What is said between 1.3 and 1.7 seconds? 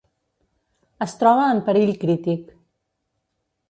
en